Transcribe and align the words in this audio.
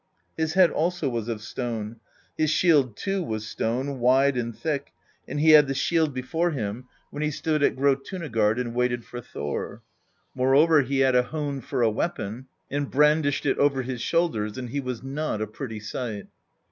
His 0.35 0.55
head 0.55 0.71
also 0.71 1.07
was 1.09 1.27
of 1.27 1.43
stone; 1.43 1.97
his 2.35 2.49
shield 2.49 2.97
too 2.97 3.21
was 3.21 3.45
stone, 3.45 3.99
wide 3.99 4.35
and 4.35 4.57
thick, 4.57 4.93
and 5.27 5.39
he 5.39 5.51
had 5.51 5.67
the 5.67 5.75
shield 5.75 6.11
before 6.11 6.49
him 6.49 6.85
when 7.11 7.21
he 7.21 7.29
stood 7.29 7.61
at 7.61 7.75
Grjotunagard 7.75 8.59
and 8.59 8.73
waited 8.73 9.05
for 9.05 9.21
Thor. 9.21 9.83
Moreover 10.33 10.81
he 10.81 11.01
had 11.01 11.15
a 11.15 11.21
hone 11.21 11.61
for 11.61 11.83
a 11.83 11.91
weapon, 11.91 12.47
and 12.71 12.89
brandished 12.89 13.45
it 13.45 13.59
over 13.59 13.83
his 13.83 14.01
shoulders, 14.01 14.57
and 14.57 14.71
he 14.71 14.79
was 14.79 15.03
not 15.03 15.39
a 15.39 15.45
pretty 15.45 15.79
sight. 15.79 16.25